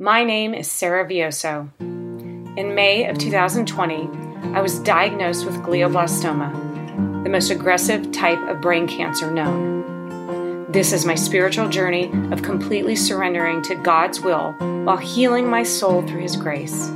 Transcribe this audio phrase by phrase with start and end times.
[0.00, 1.70] My name is Sarah Vioso.
[1.78, 4.08] In May of 2020,
[4.52, 10.66] I was diagnosed with glioblastoma, the most aggressive type of brain cancer known.
[10.72, 14.50] This is my spiritual journey of completely surrendering to God's will
[14.82, 16.90] while healing my soul through His grace.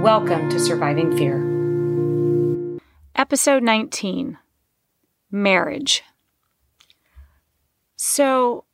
[0.00, 2.80] Welcome to Surviving Fear.
[3.16, 4.38] Episode 19
[5.30, 6.04] Marriage.
[7.96, 8.64] So,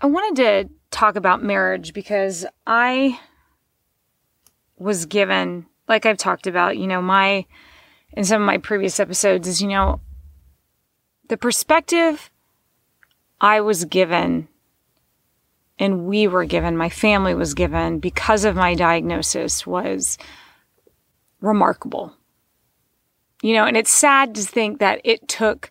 [0.00, 3.18] I wanted to talk about marriage because I
[4.78, 7.46] was given, like I've talked about, you know, my,
[8.12, 10.00] in some of my previous episodes, is, you know,
[11.28, 12.30] the perspective
[13.40, 14.48] I was given
[15.78, 20.16] and we were given, my family was given because of my diagnosis was
[21.40, 22.14] remarkable.
[23.42, 25.70] You know, and it's sad to think that it took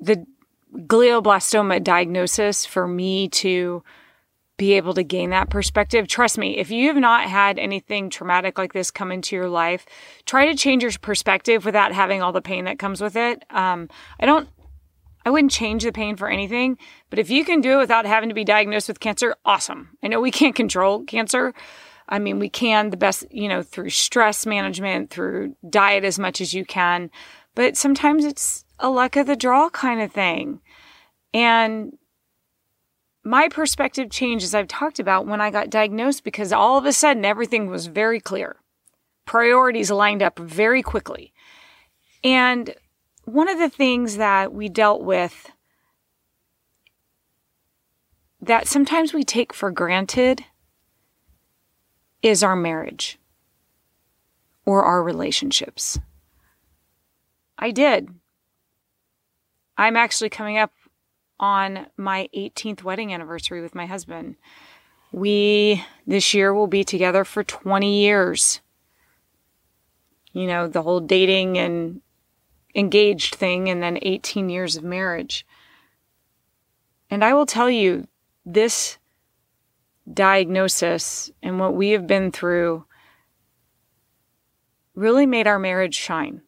[0.00, 0.26] the
[0.74, 3.82] glioblastoma diagnosis for me to
[4.58, 6.08] be able to gain that perspective.
[6.08, 9.86] Trust me, if you have not had anything traumatic like this come into your life,
[10.26, 13.44] try to change your perspective without having all the pain that comes with it.
[13.50, 14.48] Um, I don't,
[15.24, 16.76] I wouldn't change the pain for anything,
[17.08, 19.96] but if you can do it without having to be diagnosed with cancer, awesome.
[20.02, 21.54] I know we can't control cancer.
[22.08, 26.40] I mean, we can the best, you know, through stress management, through diet as much
[26.40, 27.10] as you can,
[27.54, 30.60] but sometimes it's a luck of the draw kind of thing.
[31.38, 31.96] And
[33.22, 36.92] my perspective changed, as I've talked about, when I got diagnosed because all of a
[36.92, 38.56] sudden everything was very clear.
[39.24, 41.32] Priorities lined up very quickly.
[42.24, 42.74] And
[43.24, 45.52] one of the things that we dealt with
[48.40, 50.44] that sometimes we take for granted
[52.20, 53.16] is our marriage
[54.66, 56.00] or our relationships.
[57.56, 58.08] I did.
[59.76, 60.72] I'm actually coming up
[61.40, 64.36] on my 18th wedding anniversary with my husband.
[65.12, 68.60] We this year will be together for 20 years.
[70.32, 72.02] You know, the whole dating and
[72.74, 75.46] engaged thing, and then 18 years of marriage.
[77.10, 78.06] And I will tell you,
[78.44, 78.98] this
[80.12, 82.84] diagnosis and what we have been through
[84.94, 86.42] really made our marriage shine.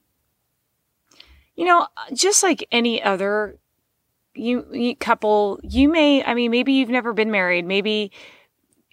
[1.55, 3.59] You know, just like any other
[4.35, 7.67] you, you couple, you may, I mean, maybe you've never been married.
[7.67, 8.13] Maybe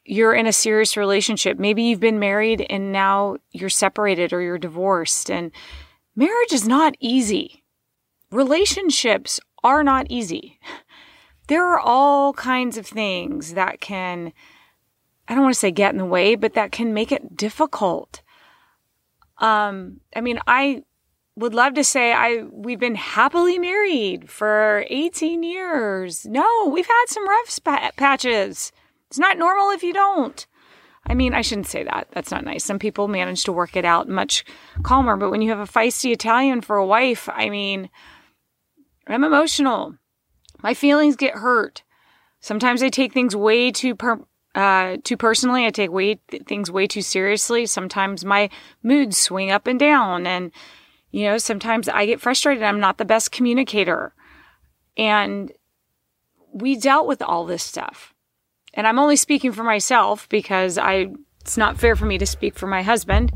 [0.06, 1.60] you're in a serious relationship.
[1.60, 5.30] Maybe you've been married and now you're separated or you're divorced.
[5.30, 5.52] And
[6.16, 7.64] marriage is not easy.
[8.32, 10.60] Relationships are not easy.
[11.48, 14.34] There are all kinds of things that can,
[15.28, 18.22] I don't want to say get in the way, but that can make it difficult.
[19.38, 20.84] Um, I mean, I
[21.38, 26.26] would love to say I we've been happily married for 18 years.
[26.26, 28.72] No, we've had some rough sp- patches.
[29.08, 30.46] It's not normal if you don't.
[31.06, 32.10] I mean, I shouldn't say that.
[32.12, 32.66] That's not nice.
[32.66, 34.44] Some people manage to work it out much
[34.84, 37.90] calmer, but when you have a feisty Italian for a wife, I mean,
[39.08, 39.96] I'm emotional.
[40.62, 41.84] My feelings get hurt.
[42.42, 45.66] Sometimes I take things way too per- uh, too personally.
[45.66, 47.68] I take way things way too seriously.
[47.68, 48.50] Sometimes my
[48.84, 50.52] moods swing up and down, and
[51.18, 52.62] you know, sometimes I get frustrated.
[52.62, 54.14] I'm not the best communicator.
[54.98, 55.52] And
[56.54, 58.14] we dealt with all this stuff.
[58.76, 61.08] And I'm only speaking for myself because I
[61.42, 63.32] it's not fair for me to speak for my husband.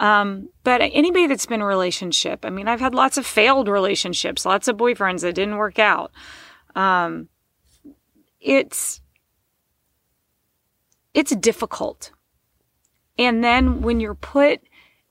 [0.00, 3.68] Um, but anybody that's been in a relationship, I mean, I've had lots of failed
[3.68, 6.10] relationships, lots of boyfriends that didn't work out.
[6.74, 7.28] Um,
[8.40, 9.00] it's
[11.14, 12.10] it's difficult.
[13.16, 14.62] And then when you're put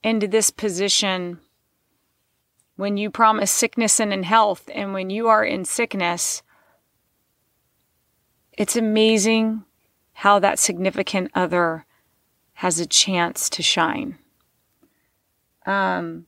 [0.04, 1.40] into this position
[2.76, 6.42] when you promise sickness and in health, and when you are in sickness,
[8.52, 9.64] it's amazing
[10.14, 11.86] how that significant other
[12.54, 14.18] has a chance to shine.
[15.66, 16.26] Um,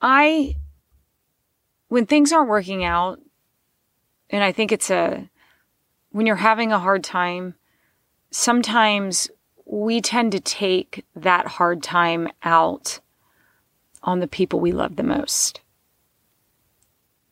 [0.00, 0.56] I,
[1.88, 3.20] when things aren't working out,
[4.30, 5.28] and I think it's a,
[6.10, 7.54] when you're having a hard time,
[8.30, 9.30] sometimes
[9.68, 13.00] we tend to take that hard time out
[14.02, 15.60] on the people we love the most.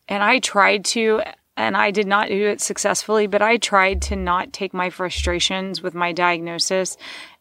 [0.07, 1.23] And I tried to,
[1.57, 5.83] and I did not do it successfully, but I tried to not take my frustrations
[5.83, 6.99] with my diagnosis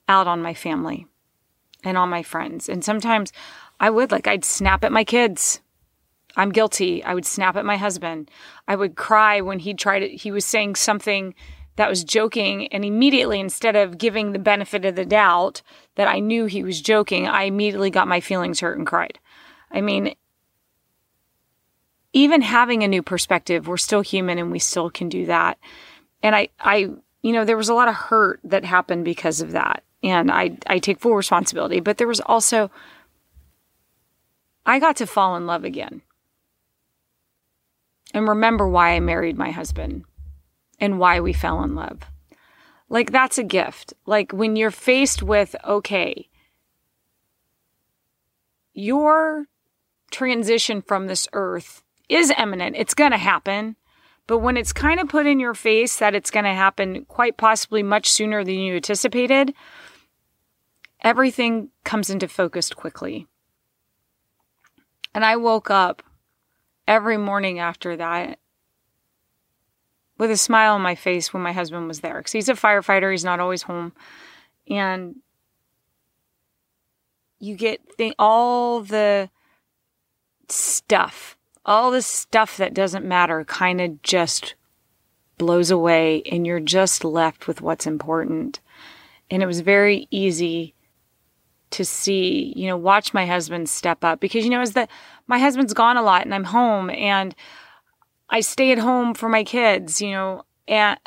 [0.07, 1.06] out on my family
[1.83, 2.69] and on my friends.
[2.69, 3.33] And sometimes
[3.80, 5.59] I would, like, I'd snap at my kids.
[6.38, 7.03] I'm guilty.
[7.03, 8.31] I would snap at my husband.
[8.68, 10.21] I would cry when he tried it.
[10.21, 11.36] He was saying something
[11.75, 15.62] that was joking and immediately instead of giving the benefit of the doubt
[15.95, 19.19] that I knew he was joking, I immediately got my feelings hurt and cried.
[19.72, 20.16] I mean,
[22.13, 25.57] even having a new perspective, we're still human and we still can do that.
[26.24, 26.89] And I, I,
[27.22, 29.83] you know, there was a lot of hurt that happened because of that.
[30.01, 32.72] And I, I take full responsibility, but there was also,
[34.66, 36.04] I got to fall in love again
[38.13, 40.06] and remember why I married my husband
[40.80, 42.01] and why we fell in love.
[42.89, 43.94] Like, that's a gift.
[44.06, 46.30] Like, when you're faced with, okay,
[48.74, 49.48] your
[50.12, 53.75] transition from this earth is imminent, it's going to happen.
[54.27, 57.38] But when it's kind of put in your face that it's going to happen quite
[57.38, 59.54] possibly much sooner than you anticipated,
[61.01, 63.27] everything comes into focus quickly.
[65.13, 66.04] And I woke up
[66.88, 68.39] every morning after that
[70.17, 73.12] with a smile on my face when my husband was there because he's a firefighter
[73.12, 73.94] he's not always home.
[74.69, 75.17] And
[77.39, 79.29] you get th- all the
[80.47, 81.35] stuff
[81.65, 84.56] all the stuff that doesn't matter kind of just
[85.38, 88.59] blows away and you're just left with what's important.
[89.31, 90.75] And it was very easy
[91.71, 94.88] to see, you know, watch my husband step up because, you know, as the,
[95.27, 97.35] my husband's gone a lot and I'm home and
[98.30, 101.00] I stay at home for my kids, you know, and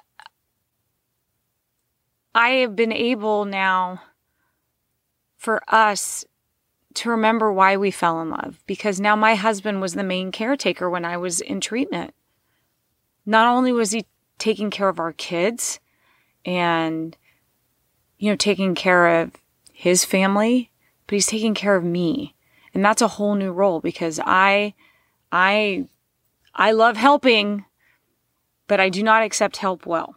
[2.35, 4.03] I have been able now
[5.37, 6.25] for us
[6.94, 10.88] to remember why we fell in love because now my husband was the main caretaker
[10.88, 12.15] when I was in treatment.
[13.26, 14.06] Not only was he
[14.38, 15.81] taking care of our kids
[16.44, 17.17] and,
[18.19, 19.32] you know, taking care of
[19.73, 20.70] his family,
[21.06, 22.35] but he's taking care of me.
[22.75, 24.75] And that's a whole new role because I,
[25.31, 25.87] I,
[26.60, 27.64] I love helping,
[28.66, 30.16] but I do not accept help well.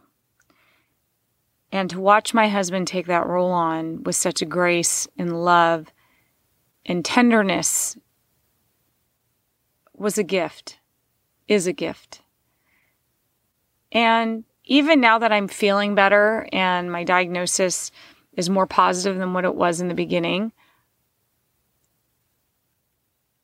[1.70, 5.92] And to watch my husband take that role on with such a grace and love
[6.84, 7.96] and tenderness
[9.94, 10.80] was a gift,
[11.46, 12.22] is a gift.
[13.92, 17.92] And even now that I'm feeling better and my diagnosis
[18.32, 20.50] is more positive than what it was in the beginning,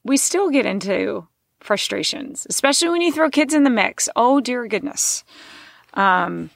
[0.02, 1.28] we still get into
[1.60, 4.08] frustrations, especially when you throw kids in the mix.
[4.16, 5.24] Oh, dear goodness.
[5.94, 6.50] Um,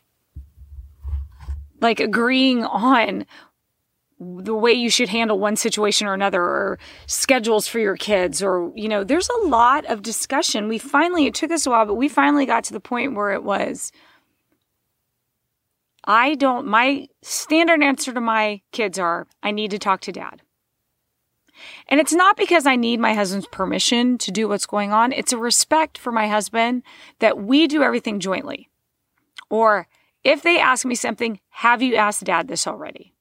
[1.80, 3.26] like agreeing on
[4.20, 8.70] the way you should handle one situation or another or schedules for your kids or
[8.76, 11.94] you know there's a lot of discussion we finally it took us a while but
[11.94, 13.90] we finally got to the point where it was
[16.04, 20.42] I don't, my standard answer to my kids are, I need to talk to dad.
[21.88, 25.12] And it's not because I need my husband's permission to do what's going on.
[25.12, 26.82] It's a respect for my husband
[27.18, 28.68] that we do everything jointly.
[29.50, 29.88] Or
[30.24, 33.12] if they ask me something, have you asked dad this already?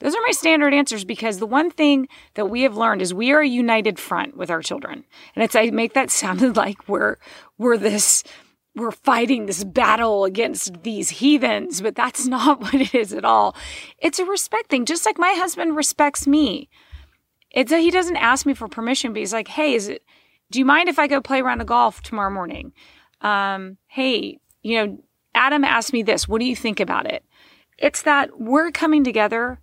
[0.00, 3.32] Those are my standard answers because the one thing that we have learned is we
[3.32, 5.04] are a united front with our children.
[5.34, 7.16] And it's I make that sounded like we're
[7.56, 8.22] we're this
[8.74, 13.56] we're fighting this battle against these heathens, but that's not what it is at all.
[13.98, 16.68] It's a respect thing, just like my husband respects me.
[17.50, 20.04] It's a, he doesn't ask me for permission, but he's like, "Hey, is it?
[20.50, 22.72] Do you mind if I go play around the golf tomorrow morning?
[23.20, 24.98] Um, hey, you know,
[25.34, 26.28] Adam asked me this.
[26.28, 27.24] What do you think about it?
[27.78, 29.60] It's that we're coming together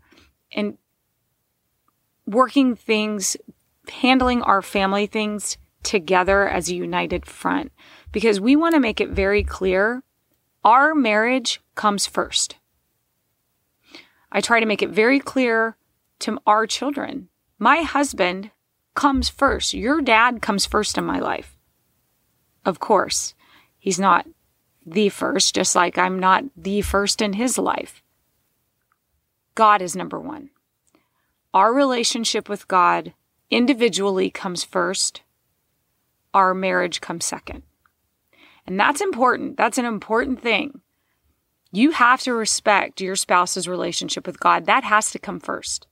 [0.52, 0.78] and
[2.26, 3.38] working things,
[3.90, 7.72] handling our family things together as a united front
[8.16, 10.02] because we want to make it very clear
[10.64, 12.56] our marriage comes first.
[14.32, 15.76] I try to make it very clear
[16.20, 17.28] to our children
[17.60, 18.52] my husband
[18.94, 19.74] comes first.
[19.74, 21.58] Your dad comes first in my life.
[22.64, 23.34] Of course,
[23.78, 24.26] he's not
[24.86, 28.02] the first, just like I'm not the first in his life.
[29.56, 30.52] God is number one.
[31.54, 33.14] Our relationship with God
[33.50, 35.22] individually comes first,
[36.34, 37.64] our marriage comes second.
[38.66, 39.58] And that's important.
[39.58, 40.82] That's an important thing.
[41.72, 44.66] You have to respect your spouse's relationship with God.
[44.66, 45.88] That has to come first.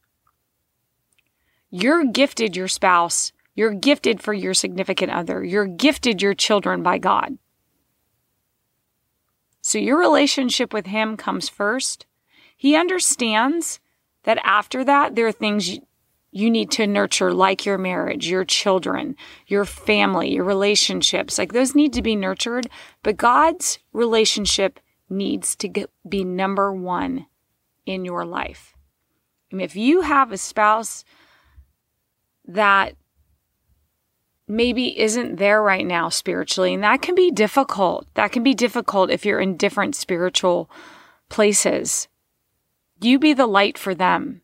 [1.69, 3.31] You're gifted your spouse.
[3.55, 5.43] You're gifted for your significant other.
[5.43, 7.37] You're gifted your children by God.
[9.61, 12.05] So your relationship with Him comes first.
[12.55, 13.79] He understands
[14.23, 15.79] that after that, there are things
[16.33, 21.37] you need to nurture like your marriage, your children, your family, your relationships.
[21.37, 22.67] Like those need to be nurtured,
[23.03, 27.27] but God's relationship needs to get, be number one
[27.85, 28.73] in your life.
[29.51, 31.05] If you have a spouse
[32.47, 32.95] that
[34.47, 38.07] maybe isn't there right now spiritually, and that can be difficult.
[38.15, 40.69] That can be difficult if you're in different spiritual
[41.29, 42.07] places.
[42.99, 44.42] You be the light for them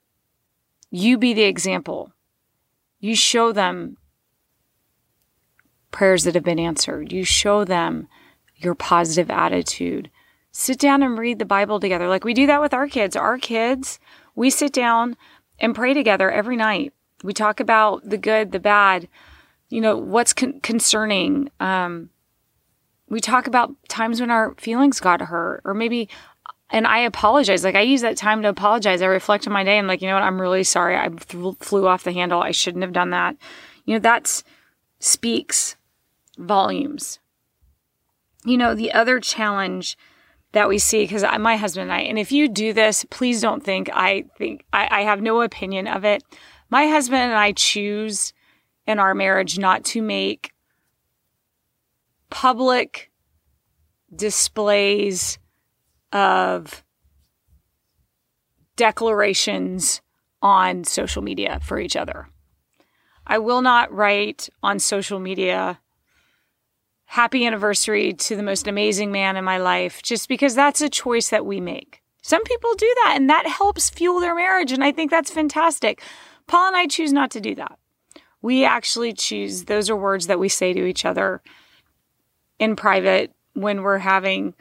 [0.91, 2.11] you be the example.
[2.99, 3.97] You show them
[5.91, 7.11] prayers that have been answered.
[7.11, 8.07] You show them
[8.55, 10.09] your positive attitude.
[10.51, 12.07] Sit down and read the Bible together.
[12.07, 13.15] Like we do that with our kids.
[13.15, 13.99] Our kids,
[14.35, 15.15] we sit down
[15.59, 16.93] and pray together every night.
[17.23, 19.07] We talk about the good, the bad,
[19.69, 21.51] you know, what's con- concerning.
[21.59, 22.09] Um,
[23.09, 26.07] we talk about times when our feelings got hurt, or maybe,
[26.69, 27.63] and I apologize.
[27.63, 29.01] Like I use that time to apologize.
[29.01, 29.77] I reflect on my day.
[29.77, 30.23] and like, you know what?
[30.23, 30.95] I'm really sorry.
[30.95, 32.41] I th- flew off the handle.
[32.41, 33.35] I shouldn't have done that.
[33.85, 34.43] You know, that
[34.99, 35.75] speaks
[36.37, 37.19] volumes.
[38.45, 39.97] You know, the other challenge
[40.51, 43.63] that we see, because my husband and I, and if you do this, please don't
[43.63, 46.23] think I think I, I have no opinion of it.
[46.69, 48.33] My husband and I choose
[48.85, 50.53] in our marriage not to make
[52.29, 53.11] public
[54.15, 55.37] displays
[56.11, 56.83] of
[58.75, 60.01] declarations
[60.41, 62.29] on social media for each other.
[63.27, 65.79] I will not write on social media
[67.05, 71.29] happy anniversary to the most amazing man in my life just because that's a choice
[71.29, 72.01] that we make.
[72.21, 74.71] Some people do that and that helps fuel their marriage.
[74.71, 76.01] And I think that's fantastic.
[76.47, 77.77] Paul and I choose not to do that.
[78.41, 81.41] We actually choose, those are words that we say to each other
[82.59, 84.53] in private when we're having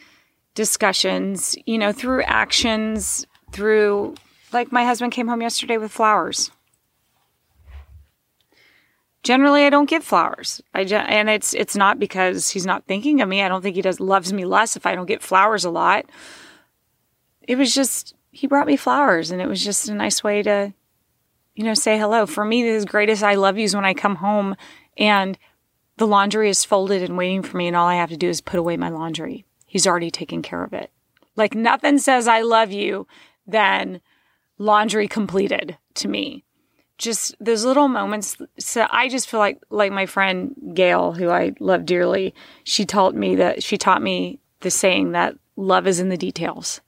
[0.59, 4.17] discussions, you know, through actions, through,
[4.53, 6.51] like my husband came home yesterday with flowers.
[9.23, 10.61] Generally, I don't give flowers.
[10.75, 13.41] I and it's it's not because he's not thinking of me.
[13.41, 16.07] I don't think he does loves me less if I don't get flowers a lot.
[17.43, 20.75] It was just he brought me flowers, and it was just a nice way to,
[21.55, 22.27] you know, say hello.
[22.27, 24.57] For me, the greatest I love you" is when I come home
[24.97, 25.39] and
[25.99, 28.41] the laundry is folded and waiting for me, and all I have to do is
[28.41, 29.45] put away my laundry.
[29.69, 30.91] He's already taken care of it.
[31.37, 33.07] Like nothing says I love you
[33.47, 34.01] than
[34.59, 36.45] laundry completed to me
[36.99, 38.37] just those little moments.
[38.59, 42.35] So I just feel like, like my friend Gail, who I love dearly,
[42.65, 46.81] she taught me that she taught me the saying that love is in the details.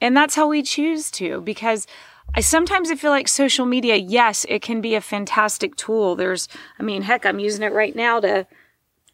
[0.00, 1.86] And that's how we choose to, because
[2.34, 6.16] I sometimes I feel like social media, yes, it can be a fantastic tool.
[6.16, 8.46] There's, I mean, heck, I'm using it right now to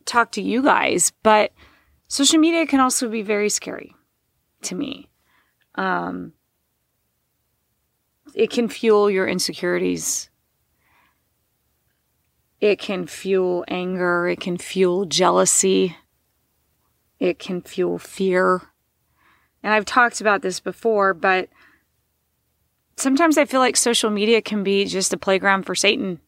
[0.04, 1.52] talk to you guys, but
[2.12, 3.96] social media can also be very scary
[4.60, 5.08] to me.
[5.76, 6.34] Um,
[8.34, 10.28] it can fuel your insecurities.
[12.60, 14.28] It can fuel anger.
[14.28, 15.96] It can fuel jealousy.
[17.18, 18.60] It can fuel fear.
[19.62, 21.48] And I've talked about this before, but
[22.98, 26.20] sometimes I feel like social media can be just a playground for Satan.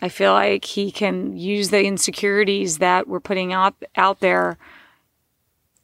[0.00, 4.58] I feel like he can use the insecurities that we're putting out, out there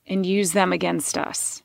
[0.06, 1.62] and use them against us.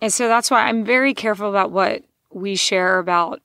[0.00, 3.42] And so that's why I'm very careful about what we share about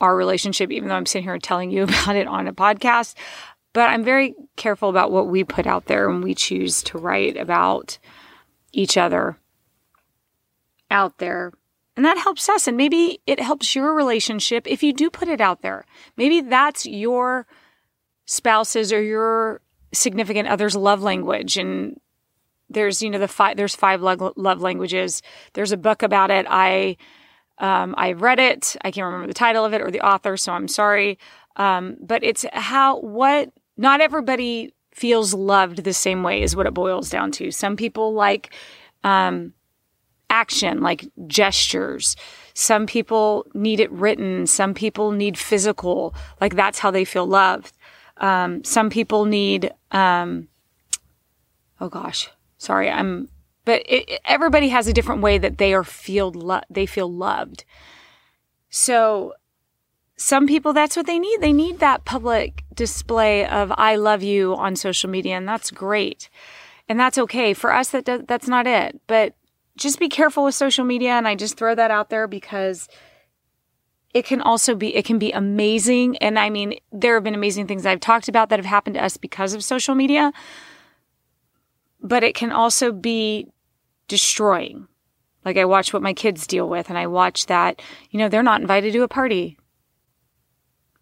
[0.00, 3.14] our relationship, even though I'm sitting here telling you about it on a podcast.
[3.72, 7.36] But I'm very careful about what we put out there when we choose to write
[7.36, 7.98] about
[8.72, 9.38] each other
[10.90, 11.52] out there.
[11.96, 12.66] And that helps us.
[12.66, 15.84] And maybe it helps your relationship if you do put it out there.
[16.16, 17.46] Maybe that's your
[18.26, 19.60] spouse's or your
[19.92, 21.56] significant other's love language.
[21.56, 22.00] And
[22.70, 25.22] there's you know the five there's five love languages
[25.52, 26.96] there's a book about it i
[27.58, 30.52] um, i read it i can't remember the title of it or the author so
[30.52, 31.18] i'm sorry
[31.56, 36.74] um, but it's how what not everybody feels loved the same way is what it
[36.74, 38.52] boils down to some people like
[39.04, 39.52] um,
[40.40, 42.16] action like gestures
[42.54, 47.72] some people need it written some people need physical like that's how they feel loved
[48.18, 50.48] um, some people need um,
[51.80, 52.30] oh gosh
[52.64, 53.28] Sorry, I'm.
[53.66, 57.64] But it, everybody has a different way that they are feel lo- they feel loved.
[58.70, 59.34] So
[60.16, 61.40] some people that's what they need.
[61.40, 66.30] They need that public display of I love you on social media and that's great.
[66.88, 67.54] And that's okay.
[67.54, 69.00] For us that does, that's not it.
[69.06, 69.34] But
[69.76, 72.88] just be careful with social media and I just throw that out there because
[74.12, 77.66] it can also be it can be amazing and I mean there have been amazing
[77.66, 80.32] things I've talked about that have happened to us because of social media
[82.00, 83.48] but it can also be
[84.08, 84.86] destroying.
[85.44, 88.42] Like I watch what my kids deal with and I watch that, you know, they're
[88.42, 89.58] not invited to a party.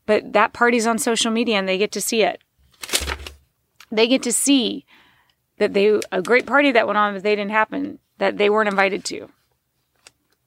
[0.07, 2.41] But that party's on social media and they get to see it.
[3.91, 4.87] They get to see
[5.59, 8.69] that they a great party that went on but they didn't happen, that they weren't
[8.69, 9.29] invited to.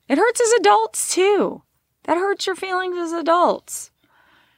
[0.07, 1.63] It hurts as adults too.
[2.03, 3.91] That hurts your feelings as adults.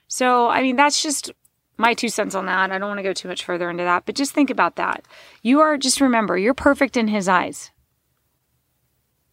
[0.07, 1.31] So, I mean, that's just
[1.77, 2.71] my two cents on that.
[2.71, 5.05] I don't want to go too much further into that, but just think about that.
[5.41, 7.71] You are, just remember, you're perfect in His eyes.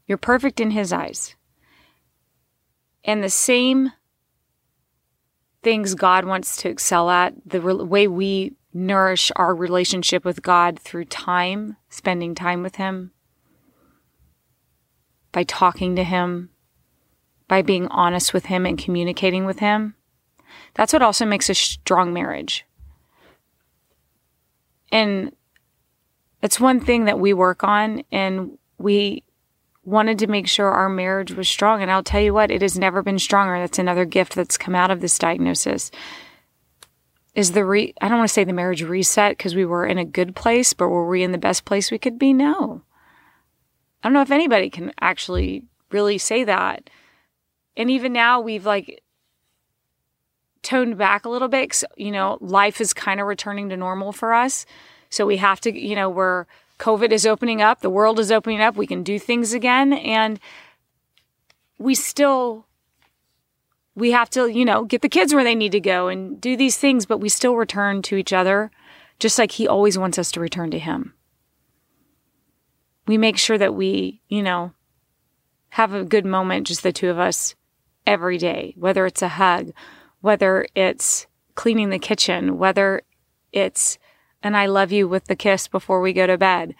[0.07, 1.35] You're perfect in His eyes.
[3.05, 3.93] And the same
[5.63, 10.79] things God wants to excel at, the re- way we nourish our relationship with God
[10.79, 13.13] through time, spending time with Him,
[15.35, 16.49] by talking to Him,
[17.49, 19.97] by being honest with Him and communicating with Him.
[20.75, 22.65] That's what also makes a strong marriage.
[24.93, 25.35] And
[26.41, 29.25] it's one thing that we work on, and we
[29.85, 31.83] wanted to make sure our marriage was strong.
[31.83, 33.59] And I'll tell you what, it has never been stronger.
[33.59, 35.91] That's another gift that's come out of this diagnosis.
[37.35, 39.99] Is the re, I don't want to say the marriage reset because we were in
[39.99, 42.33] a good place, but were we in the best place we could be?
[42.33, 42.83] No.
[44.05, 46.91] I don't know if anybody can actually really say that.
[47.75, 49.03] And even now, we've like
[50.63, 51.83] toned back a little bit.
[51.97, 54.67] You know, life is kind of returning to normal for us.
[55.09, 56.45] So we have to, you know, we're
[56.79, 59.93] COVID is opening up, the world is opening up, we can do things again.
[59.93, 60.39] And
[61.79, 62.67] we still,
[63.95, 66.57] we have to, you know, get the kids where they need to go and do
[66.57, 68.71] these things, but we still return to each other
[69.19, 71.15] just like He always wants us to return to Him.
[73.07, 74.73] We make sure that we, you know,
[75.71, 77.55] have a good moment, just the two of us,
[78.07, 79.73] every day, whether it's a hug,
[80.21, 83.03] whether it's cleaning the kitchen, whether
[83.53, 83.99] it's
[84.43, 86.75] and I love you with the kiss before we go to bed.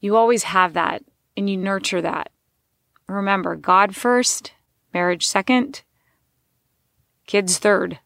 [0.00, 1.02] You always have that
[1.36, 2.30] and you nurture that.
[3.08, 4.52] Remember, God first,
[4.94, 5.82] marriage second,
[7.26, 7.98] kids third.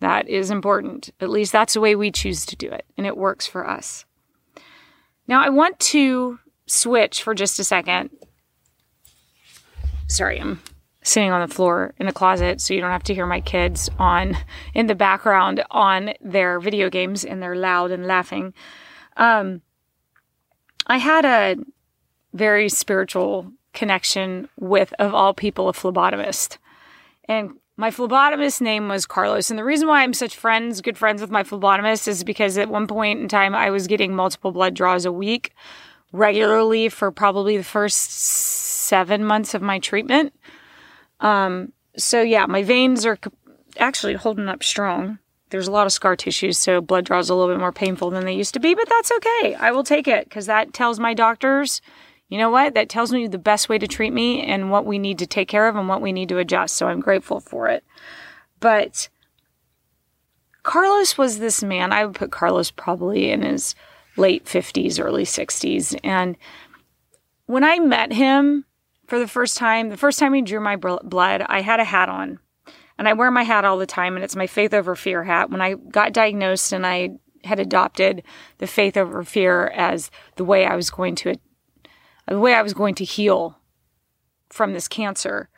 [0.00, 1.10] That is important.
[1.20, 4.04] At least that's the way we choose to do it, and it works for us.
[5.26, 8.10] Now, I want to switch for just a second.
[10.08, 10.60] Sorry, I'm
[11.02, 13.88] sitting on the floor in the closet so you don't have to hear my kids
[13.98, 14.36] on
[14.74, 18.52] in the background on their video games and they're loud and laughing.
[19.16, 19.62] Um,
[20.86, 21.56] I had a
[22.34, 26.58] very spiritual connection with, of all people, a phlebotomist.
[27.28, 29.50] And my phlebotomist name was Carlos.
[29.50, 32.68] And the reason why I'm such friends, good friends with my phlebotomist is because at
[32.68, 35.52] one point in time I was getting multiple blood draws a week
[36.12, 40.32] regularly for probably the first seven months of my treatment.
[41.20, 43.18] Um, so yeah, my veins are
[43.78, 45.18] actually holding up strong.
[45.50, 48.24] There's a lot of scar tissue, so blood draws a little bit more painful than
[48.24, 49.54] they used to be, but that's okay.
[49.54, 51.80] I will take it because that tells my doctors,
[52.28, 52.74] you know what?
[52.74, 55.48] That tells me the best way to treat me and what we need to take
[55.48, 56.76] care of and what we need to adjust.
[56.76, 57.84] So I'm grateful for it.
[58.58, 59.08] But
[60.64, 61.92] Carlos was this man.
[61.92, 63.76] I would put Carlos probably in his
[64.16, 65.98] late 50s, early 60s.
[66.02, 66.36] And
[67.46, 68.64] when I met him,
[69.06, 72.08] for the first time, the first time he drew my blood, I had a hat
[72.08, 72.40] on.
[72.98, 75.50] And I wear my hat all the time, and it's my faith over fear hat.
[75.50, 77.10] When I got diagnosed and I
[77.44, 78.22] had adopted
[78.58, 81.36] the faith over fear as the way I was going to,
[82.26, 83.58] the way I was going to heal
[84.48, 85.48] from this cancer,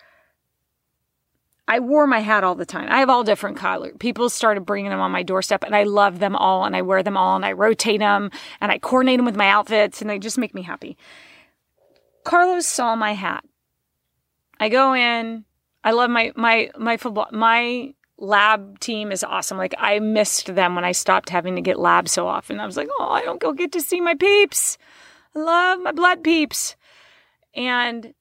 [1.68, 2.88] I wore my hat all the time.
[2.90, 3.94] I have all different colors.
[4.00, 7.02] People started bringing them on my doorstep, and I love them all, and I wear
[7.02, 10.18] them all, and I rotate them, and I coordinate them with my outfits, and they
[10.18, 10.96] just make me happy.
[12.24, 13.44] Carlos saw my hat.
[14.58, 15.44] I go in.
[15.84, 19.58] I love my my my football my lab team is awesome.
[19.58, 22.60] Like I missed them when I stopped having to get lab so often.
[22.60, 24.76] I was like, oh, I don't go get to see my peeps.
[25.36, 26.76] I love my blood peeps.
[27.54, 28.12] And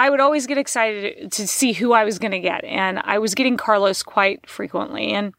[0.00, 2.64] I would always get excited to see who I was going to get.
[2.64, 5.12] And I was getting Carlos quite frequently.
[5.12, 5.34] And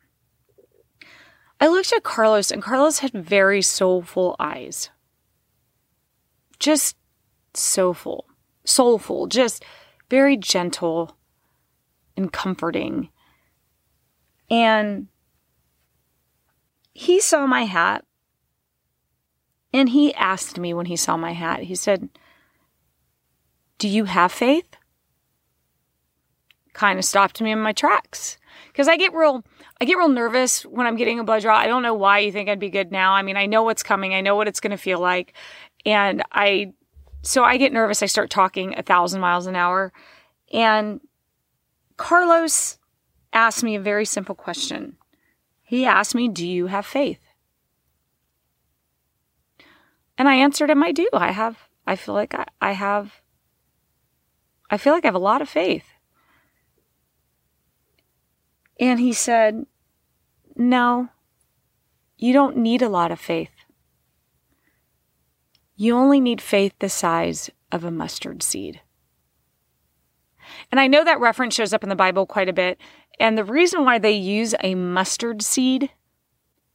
[1.60, 4.92] I looked at Carlos, and Carlos had very soulful eyes.
[6.60, 6.96] Just
[7.56, 8.28] soulful,
[8.64, 9.66] soulful, just
[10.12, 11.18] very gentle
[12.16, 13.10] and comforting.
[14.52, 15.08] And
[16.94, 18.06] he saw my hat
[19.74, 22.10] and he asked me when he saw my hat, he said,
[23.82, 24.78] Do you have faith?
[26.74, 28.38] Kind of stopped me in my tracks.
[28.68, 29.44] Because I get real
[29.82, 31.58] I get real nervous when I'm getting a blood draw.
[31.58, 33.14] I don't know why you think I'd be good now.
[33.14, 34.14] I mean, I know what's coming.
[34.14, 35.34] I know what it's going to feel like.
[35.84, 36.74] And I
[37.24, 38.04] so I get nervous.
[38.04, 39.92] I start talking a thousand miles an hour.
[40.54, 41.02] And
[41.98, 42.78] Carlos
[43.34, 44.96] asked me a very simple question.
[45.64, 47.22] He asked me, Do you have faith?
[50.20, 51.10] And I answered him, I do.
[51.14, 53.21] I have, I feel like I, I have,
[54.72, 55.86] I feel like I have a lot of faith.
[58.80, 59.66] And he said,
[60.56, 61.10] No,
[62.18, 63.52] you don't need a lot of faith.
[65.76, 68.80] You only need faith the size of a mustard seed.
[70.72, 72.80] And I know that reference shows up in the Bible quite a bit.
[73.20, 75.90] And the reason why they use a mustard seed,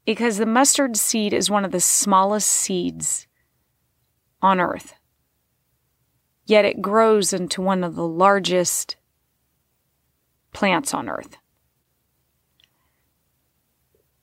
[0.04, 3.26] because the mustard seed is one of the smallest seeds
[4.42, 4.94] on earth.
[6.46, 8.96] Yet it grows into one of the largest
[10.52, 11.36] plants on earth.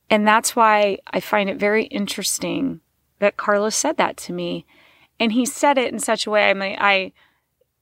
[0.09, 2.81] And that's why I find it very interesting
[3.19, 4.65] that Carlos said that to me.
[5.19, 7.13] And he said it in such a way, I mean, I,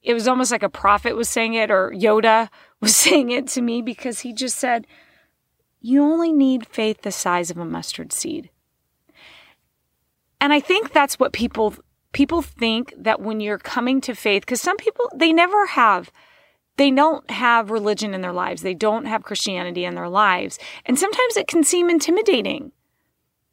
[0.01, 2.49] it was almost like a prophet was saying it or Yoda
[2.79, 4.87] was saying it to me because he just said,
[5.81, 8.49] you only need faith the size of a mustard seed.
[10.39, 11.75] And I think that's what people
[12.11, 16.11] people think that when you're coming to faith cuz some people they never have
[16.77, 18.61] they don't have religion in their lives.
[18.61, 20.57] They don't have Christianity in their lives.
[20.85, 22.71] And sometimes it can seem intimidating.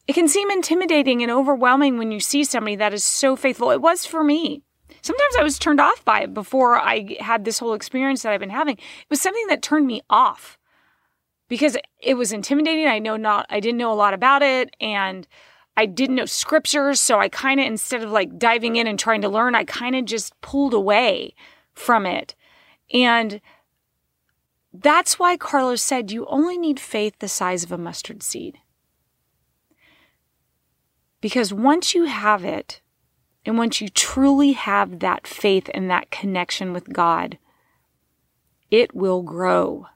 [0.06, 3.70] It can seem intimidating and overwhelming when you see somebody that is so faithful.
[3.70, 4.62] It was for me.
[5.02, 8.40] Sometimes I was turned off by it before I had this whole experience that I've
[8.40, 8.76] been having.
[8.78, 10.58] It was something that turned me off
[11.48, 12.86] because it was intimidating.
[12.86, 15.28] I know not I didn't know a lot about it and
[15.78, 19.22] I didn't know scriptures, so I kind of instead of like diving in and trying
[19.22, 21.36] to learn, I kind of just pulled away
[21.72, 22.34] from it.
[22.92, 23.40] And
[24.72, 28.58] that's why Carlos said you only need faith the size of a mustard seed.
[31.20, 32.80] Because once you have it,
[33.46, 37.38] and once you truly have that faith and that connection with God,
[38.68, 39.86] it will grow.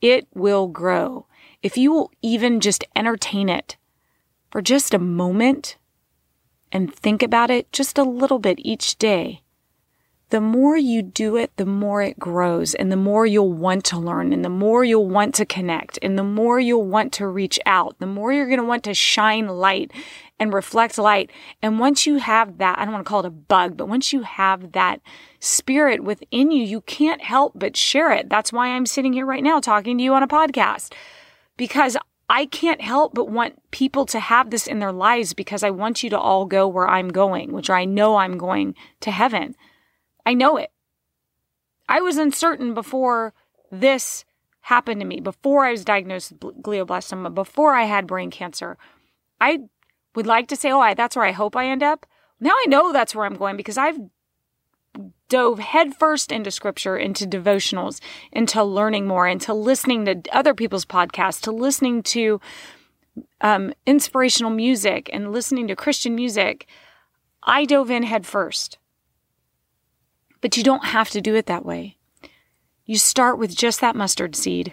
[0.00, 1.26] It will grow.
[1.62, 3.76] If you will even just entertain it
[4.50, 5.76] for just a moment
[6.70, 9.42] and think about it just a little bit each day,
[10.30, 13.98] the more you do it, the more it grows and the more you'll want to
[13.98, 17.58] learn and the more you'll want to connect and the more you'll want to reach
[17.64, 19.90] out, the more you're going to want to shine light
[20.38, 21.30] and reflect light.
[21.62, 24.12] And once you have that, I don't want to call it a bug, but once
[24.12, 25.00] you have that
[25.40, 28.28] spirit within you, you can't help but share it.
[28.28, 30.92] That's why I'm sitting here right now talking to you on a podcast
[31.58, 31.98] because
[32.30, 36.02] I can't help but want people to have this in their lives because I want
[36.02, 39.54] you to all go where I'm going, which I know I'm going to heaven.
[40.24, 40.70] I know it.
[41.88, 43.34] I was uncertain before
[43.70, 44.24] this
[44.62, 48.76] happened to me, before I was diagnosed with glioblastoma, before I had brain cancer.
[49.40, 49.60] I
[50.14, 52.06] would like to say, oh, I, that's where I hope I end up.
[52.40, 53.98] Now I know that's where I'm going because I've
[55.28, 58.00] dove headfirst into scripture, into devotionals,
[58.32, 62.40] into learning more, into listening to other people's podcasts, to listening to
[63.40, 66.66] um, inspirational music and listening to Christian music.
[67.42, 68.78] I dove in headfirst.
[70.40, 71.96] But you don't have to do it that way.
[72.84, 74.72] You start with just that mustard seed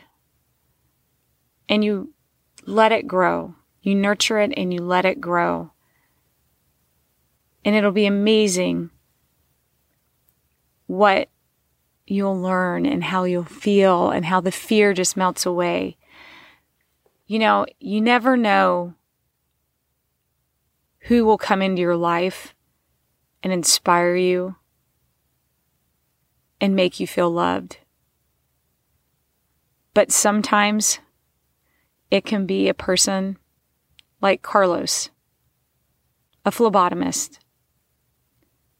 [1.67, 2.13] and you
[2.65, 3.55] let it grow.
[3.81, 5.71] You nurture it and you let it grow.
[7.63, 8.91] And it'll be amazing
[10.87, 11.29] what
[12.07, 15.97] you'll learn and how you'll feel and how the fear just melts away.
[17.27, 18.93] You know, you never know
[20.99, 22.53] who will come into your life
[23.41, 24.55] and inspire you
[26.61, 27.77] and make you feel loved.
[29.93, 30.99] But sometimes
[32.11, 33.37] it can be a person
[34.21, 35.09] like Carlos,
[36.43, 37.39] a phlebotomist,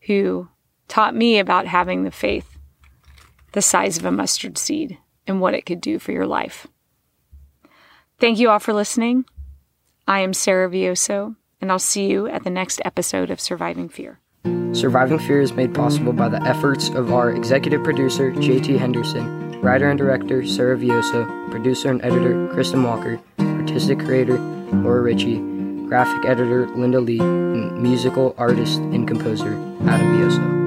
[0.02, 0.50] who
[0.88, 2.56] taught me about having the faith
[3.56, 6.68] the size of a mustard seed and what it could do for your life.
[8.20, 9.26] Thank you all for listening.
[10.08, 14.20] I am Sarah Vioso, and I'll see you at the next episode of Surviving Fear.
[14.74, 19.90] Surviving Fear is made possible by the efforts of our executive producer, JT Henderson, writer
[19.90, 25.38] and director, Sarah Vioso, producer and editor, Kristen Walker, artistic creator, Laura Ritchie,
[25.88, 29.54] graphic editor, Linda Lee, and musical artist and composer,
[29.88, 30.65] Adam Vioso.